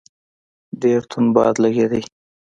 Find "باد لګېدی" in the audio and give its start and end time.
1.35-2.01